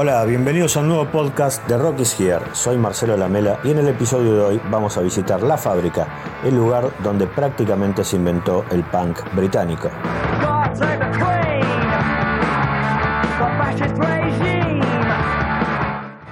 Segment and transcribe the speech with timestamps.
[0.00, 2.38] Hola, bienvenidos a un nuevo podcast de Rock is Here.
[2.52, 6.06] Soy Marcelo Lamela y en el episodio de hoy vamos a visitar La Fábrica,
[6.44, 9.90] el lugar donde prácticamente se inventó el punk británico.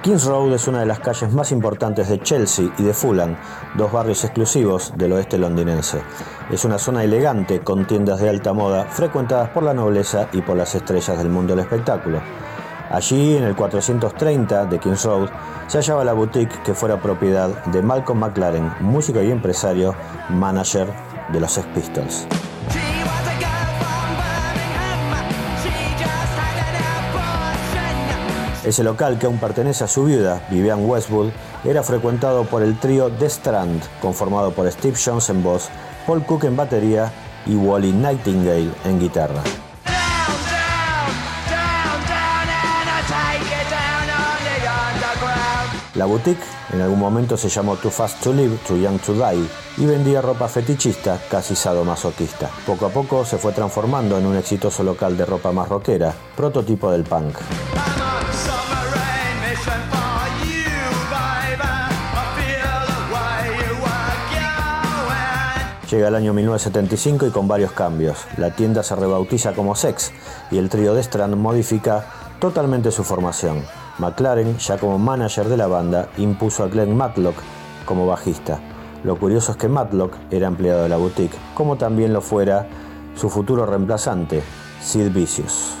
[0.01, 3.35] Kings Road es una de las calles más importantes de Chelsea y de Fulham,
[3.75, 6.01] dos barrios exclusivos del oeste londinense.
[6.49, 10.55] Es una zona elegante con tiendas de alta moda frecuentadas por la nobleza y por
[10.55, 12.21] las estrellas del mundo del espectáculo.
[12.89, 15.29] Allí, en el 430 de Kings Road,
[15.67, 19.93] se hallaba la boutique que fuera propiedad de Malcolm McLaren, músico y empresario,
[20.29, 20.87] manager
[21.33, 22.27] de los Sex Pistols.
[28.63, 31.31] Ese local, que aún pertenece a su viuda, Vivian Westwood,
[31.63, 35.69] era frecuentado por el trío The Strand, conformado por Steve Jones en voz,
[36.05, 37.11] Paul Cook en batería
[37.45, 39.41] y Wally Nightingale en guitarra.
[45.97, 49.47] La boutique en algún momento se llamó Too Fast to Live, Too Young to Die
[49.77, 52.51] y vendía ropa fetichista, casi sadomasoquista.
[52.67, 56.91] Poco a poco se fue transformando en un exitoso local de ropa más rockera, prototipo
[56.91, 57.39] del punk.
[65.89, 68.19] Llega el año 1975 y con varios cambios.
[68.37, 70.11] La tienda se rebautiza como Sex
[70.51, 72.05] y el trío de Strand modifica
[72.39, 73.63] totalmente su formación.
[73.99, 77.35] McLaren, ya como manager de la banda, impuso a Glenn Matlock
[77.85, 78.59] como bajista.
[79.03, 82.67] Lo curioso es que Matlock era empleado de la boutique, como también lo fuera
[83.15, 84.43] su futuro reemplazante,
[84.81, 85.75] Sid Vicious.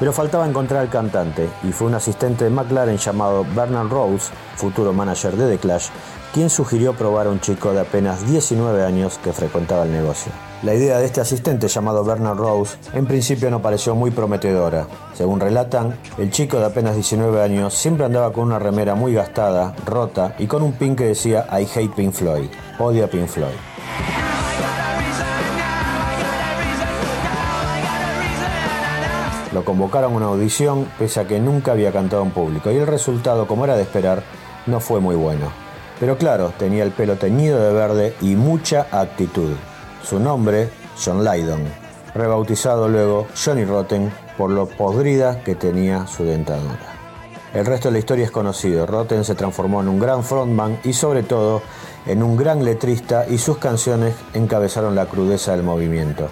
[0.00, 4.94] Pero faltaba encontrar al cantante y fue un asistente de McLaren llamado Bernard Rose, futuro
[4.94, 5.88] manager de The Clash,
[6.32, 10.32] quien sugirió probar a un chico de apenas 19 años que frecuentaba el negocio.
[10.62, 14.86] La idea de este asistente llamado Bernard Rose en principio no pareció muy prometedora.
[15.12, 19.74] Según relatan, el chico de apenas 19 años siempre andaba con una remera muy gastada,
[19.84, 22.48] rota y con un pin que decía I hate Pink Floyd,
[22.78, 23.79] odia Pink Floyd.
[29.52, 32.86] Lo convocaron a una audición pese a que nunca había cantado en público y el
[32.86, 34.22] resultado, como era de esperar,
[34.66, 35.50] no fue muy bueno.
[35.98, 39.52] Pero claro, tenía el pelo teñido de verde y mucha actitud.
[40.02, 40.70] Su nombre,
[41.02, 41.64] John Lydon,
[42.14, 46.78] rebautizado luego Johnny Rotten por lo podrida que tenía su dentadura.
[47.52, 48.86] El resto de la historia es conocido.
[48.86, 51.62] Rotten se transformó en un gran frontman y sobre todo
[52.06, 56.28] en un gran letrista y sus canciones encabezaron la crudeza del movimiento.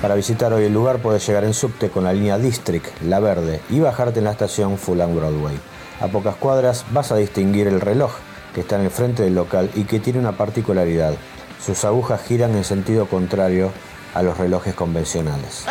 [0.00, 3.60] Para visitar hoy el lugar puedes llegar en subte con la línea District, La Verde,
[3.68, 5.58] y bajarte en la estación Fulham Broadway.
[6.00, 8.12] A pocas cuadras vas a distinguir el reloj
[8.54, 11.12] que está en el frente del local y que tiene una particularidad.
[11.62, 13.72] Sus agujas giran en sentido contrario
[14.14, 15.66] a los relojes convencionales.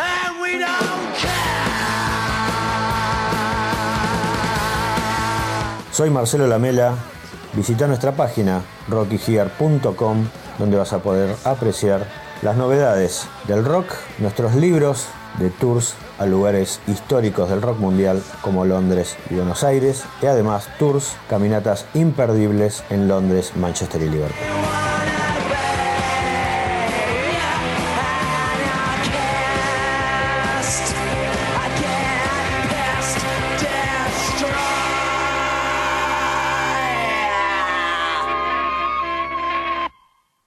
[5.90, 6.94] Soy Marcelo Lamela.
[7.52, 13.86] Visita nuestra página rockygear.com donde vas a poder apreciar las novedades del rock,
[14.18, 15.06] nuestros libros
[15.38, 20.68] de tours a lugares históricos del rock mundial como Londres y Buenos Aires y además
[20.78, 24.59] tours, caminatas imperdibles en Londres, Manchester y Liverpool.